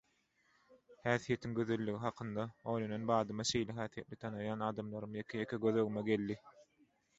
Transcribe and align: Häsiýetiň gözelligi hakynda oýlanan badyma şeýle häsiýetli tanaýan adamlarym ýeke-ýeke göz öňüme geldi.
Häsiýetiň 1.01 1.53
gözelligi 1.59 1.93
hakynda 2.05 2.45
oýlanan 2.73 3.05
badyma 3.13 3.47
şeýle 3.51 3.77
häsiýetli 3.83 4.21
tanaýan 4.27 4.67
adamlarym 4.71 5.21
ýeke-ýeke 5.23 5.63
göz 5.69 5.81
öňüme 5.85 6.07
geldi. 6.11 6.43